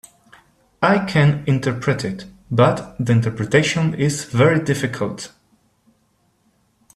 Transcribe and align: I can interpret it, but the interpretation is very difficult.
I 0.81 1.05
can 1.05 1.43
interpret 1.45 2.03
it, 2.03 2.25
but 2.49 2.95
the 2.99 3.11
interpretation 3.11 3.93
is 3.93 4.23
very 4.23 4.59
difficult. 4.59 5.31